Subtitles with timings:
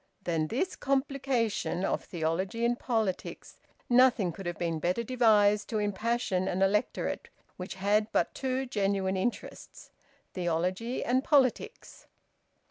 [0.23, 6.47] Than this complication of theology and politics nothing could have been better devised to impassion
[6.47, 9.91] an electorate which had but two genuine interests
[10.33, 12.07] theology and politics.